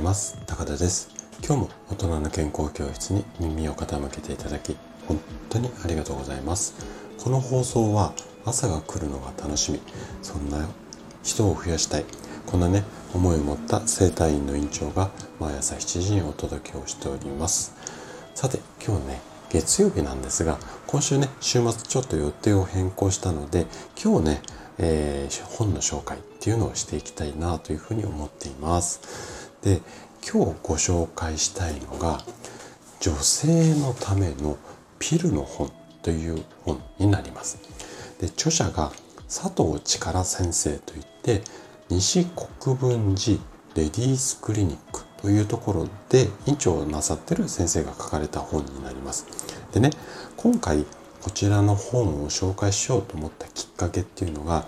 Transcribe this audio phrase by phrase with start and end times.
[0.00, 0.38] います。
[0.46, 1.10] 高田です。
[1.44, 4.76] 今日も大人の健康教室に耳を傾けていただき
[5.06, 5.20] 本
[5.50, 6.74] 当にありがとうございます。
[7.22, 8.14] この放送は
[8.46, 9.80] 朝が来るのが楽しみ。
[10.22, 10.66] そんな
[11.22, 12.06] 人を増やしたい。
[12.46, 12.82] こんなね
[13.14, 17.74] 思いを持った整体院の院長が毎朝7時にお届けをしております。
[18.34, 19.20] さて今日ね
[19.50, 23.66] 月曜日なんですが今週ね週末ちょっと予定を変更したので
[24.02, 24.42] 今日ね
[24.82, 29.39] えー、本の紹介っていうのをしていきたいなというふうに思っています。
[29.62, 29.80] で、
[30.22, 32.24] 今日ご紹介したいのが、
[33.00, 34.58] 女性のための
[34.98, 37.58] ピルの本という本になります。
[38.20, 38.92] で、著者が
[39.26, 41.42] 佐藤力先生といって、
[41.88, 43.38] 西国分寺
[43.74, 49.26] レディースクリニックというところで院長をなさってる先生が書かれた本になります。
[49.72, 49.90] でね、
[50.36, 50.84] 今回
[51.22, 54.66] こちらの本を紹介しようと思ったきっかけっていうのが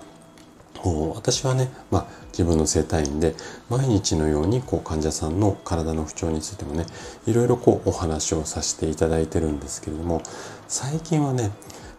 [0.83, 3.37] こう私はね、まあ、自分の整体院で
[3.71, 6.87] 毎日のようにこう患者さんの体の不調についてもね
[7.25, 10.23] いろいろこうお話をさせていただいてるんですけれども
[10.67, 11.53] 最近はね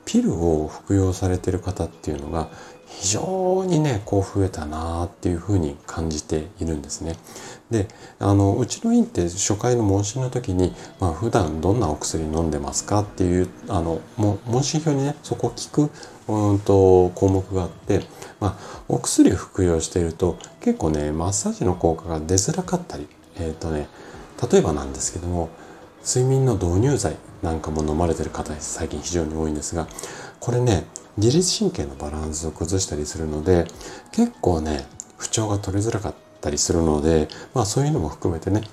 [0.05, 2.49] ピルを服用されてる方っていうのが
[2.99, 7.15] 非常にねこう増えたなーっていうふうに感じているんですね。
[7.71, 7.87] で
[8.19, 15.89] あのうちの院って初回の問診の時に、まあ普段どんなお薬飲んでますかっていうあのも問診票にねそこを聞く
[16.27, 18.01] うんと項目があって、
[18.39, 23.87] まあ、お薬を服用していると結構ねマッサージの効果が出づらかったりえっ、ー、とね
[24.51, 25.49] 例えばなんですけども
[26.05, 29.87] 睡眠の導入剤なんかも飲まれてる方最近非常に多いんですが
[30.39, 30.85] これね
[31.17, 33.65] 自律神経のバランスを崩したりするので
[34.11, 34.85] 結構ね
[35.17, 38.63] 不調が取りづらかったりするのでまあそういうのも含めてね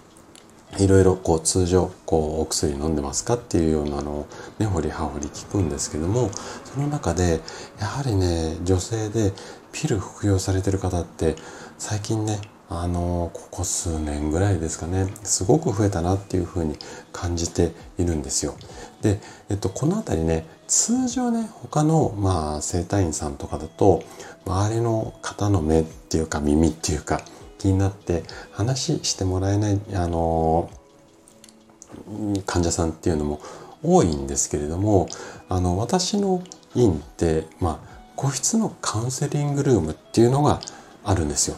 [0.79, 4.27] いろいろこう通常こうお薬飲んでますかっていうようなのを
[4.59, 6.31] 根掘り葉掘り聞くんですけども
[6.65, 7.41] その中で
[7.81, 9.33] やはりね女性で
[9.73, 11.37] ピル服用されてる方って
[11.79, 16.77] 最近ねあのここ数年ぐらいですかねすごく増えたなっていうふうに
[17.13, 18.55] 感じているんですよ。
[19.03, 24.05] で、えっと、この辺りね通常ね他のまあ整体院さんとかだと
[24.47, 27.23] 周りの方の目っていうか耳っていうか
[27.59, 28.23] 気になって
[28.53, 30.71] 話してもらえないあの
[32.47, 33.41] 患者さんっていうのも
[33.83, 35.09] 多いんですけれども
[35.49, 36.41] あの私の
[36.77, 40.61] 院ってまあ個室のカウンセリングルームっていうのが
[41.03, 41.57] あるんですよ。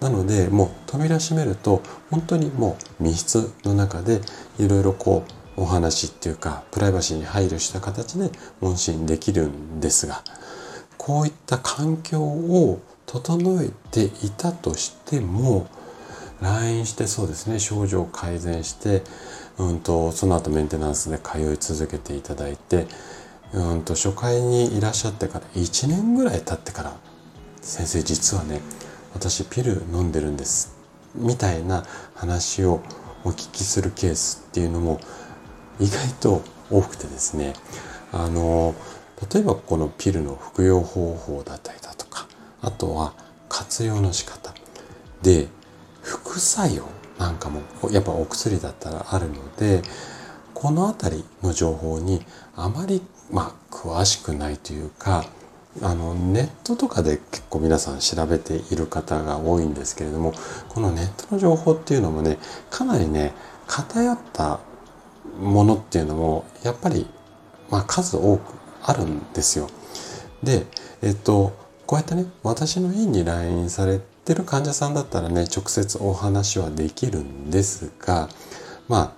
[0.00, 4.22] なのでもう扉閉めると本当にもう密室の中で
[4.58, 10.22] いろいろこうお話っていうかプライバシーに配慮した形で問診できるんですが
[10.98, 15.66] こういった環境を整えていたとしても
[16.40, 19.02] 来院してそうですね症状改善して、
[19.58, 22.86] うんと、その後メンテナンスで通い続けていただいて、
[23.52, 26.96] うんと初回にいらっしゃってから1年ぐらい経ってから
[27.62, 28.60] 先生実はね
[29.14, 30.76] 私ピル飲んでるんです
[31.14, 32.82] みたいな話を
[33.24, 35.00] お聞きするケースっていうのも
[35.80, 37.54] 意外と多くてですね
[38.12, 38.74] あの
[39.32, 42.26] 例えばこのピルの服用方法だったりだとか
[42.62, 43.14] あとは
[43.48, 44.52] 活用の仕方。
[45.22, 45.48] で
[46.02, 46.84] 副作用
[47.18, 49.82] なんかもやっぱお薬だったらあるので
[50.52, 52.24] この辺りの情報に
[52.56, 55.24] あまりまあ詳しくないというか
[55.82, 60.32] あのネットとかで結構皆さん調べている方が多いんですけれども
[60.68, 62.38] このネットの情報っていうのもね
[62.70, 63.32] かなりね
[63.66, 64.60] 偏った
[65.40, 67.06] ものっていうのもやっぱり、
[67.70, 69.68] まあ、数多くあるんですよ。
[70.42, 70.66] で、
[71.02, 71.52] えっと、
[71.86, 78.28] こうやってね私の院に来院されてる患者さんだったらね直接お話はできるんですが
[78.88, 79.16] ま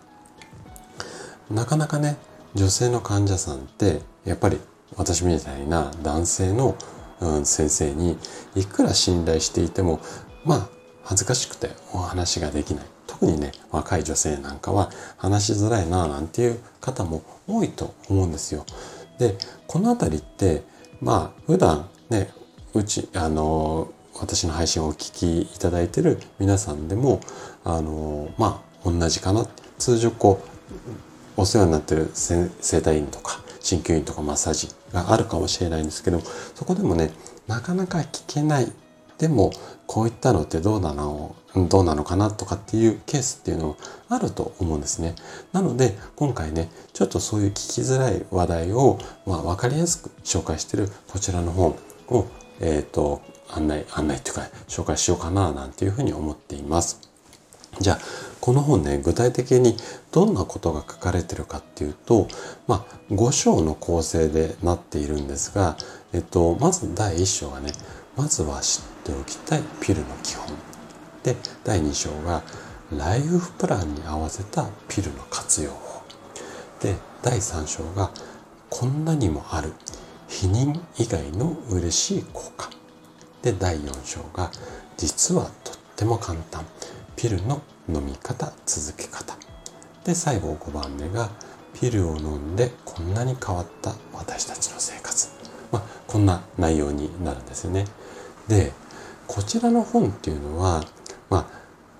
[1.50, 2.16] あなかなかね
[2.54, 4.58] 女性の患者さんってやっぱり
[4.96, 6.76] 私みたいな男性の、
[7.20, 8.18] うん、先生に
[8.54, 10.00] いくら信頼していても
[10.44, 10.68] まあ
[11.04, 12.84] 恥ずかしくてお話ができない
[13.18, 18.66] 特にね若い女性なんかは話しづらいななんていう方も多いと思うんですよ。
[19.18, 20.62] でこの辺りって
[21.00, 22.30] まあ普段ね
[22.74, 23.90] うちあの
[24.20, 27.20] 私の配信をお聞きいただいてる皆さんでも
[27.64, 29.46] あのまあ同じかな
[29.78, 30.42] 通常こ
[31.36, 32.50] うお世話になってる整
[32.82, 37.10] 体院とか鍼灸院とかマッサージがあるかもしれないんですけどそこでもね
[37.46, 38.70] なかなか聞けない
[39.18, 39.52] でも
[39.86, 43.76] こういったのってどうなのどうなのかなとかっていうケースっていうのは
[44.10, 45.14] あると思うんですね。
[45.52, 51.76] なので今回ねちょっとそういう聞きづらい話題を、まあ、分かりやすく紹介してるこちらの本
[52.08, 52.26] を、
[52.60, 57.00] えっ、ー、と案内案内っていうか紹介しようかななんていうふうに思っています。
[57.80, 57.98] じゃあ
[58.40, 59.76] この本ね具体的に
[60.12, 62.28] どんなことが書かれてるかっていうと、
[62.66, 65.76] まあ、5章の構成でなっているんですが、
[66.12, 67.72] えっと、まず第1章がね
[68.16, 70.48] まずは知っておきたいピルの基本。
[71.22, 72.42] で第2章が
[72.90, 76.02] ライフプランに合わせたピルの活用法。
[76.80, 78.10] で第3章が
[78.68, 79.72] こんなにもある。
[80.28, 82.68] 避妊以外の嬉しい効果。
[83.42, 84.50] で第4章が
[84.96, 86.64] 実はとっても簡単。
[87.14, 89.36] ピルの飲み方続け方。
[90.04, 91.30] で最後5番目が
[91.74, 95.28] ピルを飲んでこんなに変わった私たちの生活、
[95.70, 97.84] まあ、こんな内容になるんですよね。
[98.48, 98.72] で
[99.26, 100.84] こちらの本っていうのは、
[101.30, 101.46] まあ、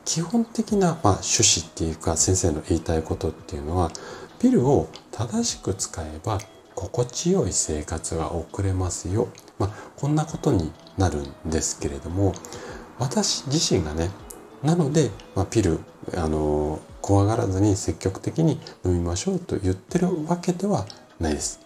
[0.05, 3.91] 基本的な、まあ、趣旨っていうか先生の言いたいことっていうのは
[4.39, 6.39] ピルを正しく使えば
[6.75, 9.29] 心地よい生活が送れますよ、
[9.59, 12.35] まあ、こんなことになるんですけれども
[12.99, 14.11] 私自身がね
[14.63, 15.81] なので、まあ、ピル
[16.17, 20.87] あの怖がらずに積極的に飲みましょうと言ってるわけでは
[21.21, 21.61] ないです。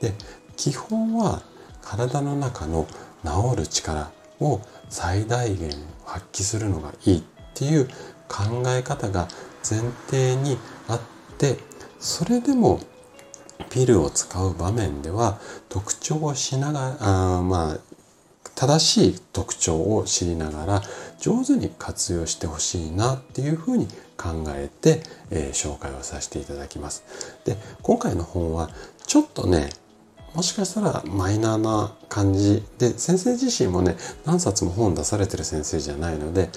[0.00, 0.12] で
[0.56, 1.42] 基本は
[1.82, 2.86] 体の中の
[3.24, 4.10] 治る力
[4.40, 5.70] を最大限
[6.04, 7.22] 発揮するのがいいっ
[7.54, 7.88] ていう
[8.28, 9.28] 考え方が
[9.68, 11.00] 前提にあっ
[11.38, 11.56] て
[11.98, 12.80] それでも
[13.70, 15.38] ピルを使う場面では
[15.68, 17.78] 特徴をしながらあまあ
[18.54, 20.82] 正しい特徴を知りながら
[21.20, 23.86] 上手に活用してほしいなっていうふうに
[24.16, 27.04] 考えて、えー、紹介をさせていただきます。
[27.44, 28.70] で今回の本は
[29.06, 29.68] ちょっとね
[30.36, 33.96] もしかしたらマイナーな感じで先生自身もね
[34.26, 36.50] 何冊も本出されてる先生じゃないので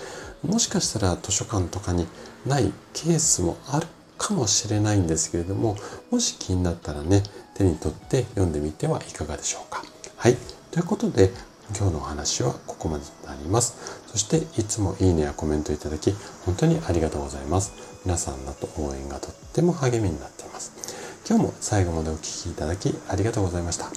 [0.46, 2.06] もしかしたら図書館とかに
[2.46, 3.88] ないケースもある
[4.18, 5.78] かもしれないんですけれども
[6.12, 7.24] もし気になったらね
[7.56, 9.82] 手に取って読んでみてはいかがでしょうか。
[10.18, 10.36] はい
[10.72, 11.32] ということで
[11.78, 14.04] 今日のお話はここまでとなります。
[14.08, 16.14] そしていつもいいねやコメントいただき
[16.46, 17.72] 本当にありがとうございます。
[18.04, 20.99] 皆さんのと応援がとっても励みになっています。
[21.30, 23.92] 今日も最後までお聴きいただきありがとうございました。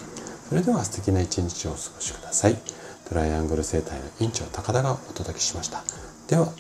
[0.51, 2.57] それでは素敵な一日をお過ごしください。
[3.09, 5.83] トライアングル生態の院長高田がお届けしました。
[6.29, 6.53] では